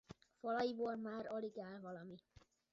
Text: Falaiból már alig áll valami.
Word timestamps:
Falaiból 0.41 0.95
már 0.95 1.25
alig 1.27 1.57
áll 1.59 1.79
valami. 1.79 2.15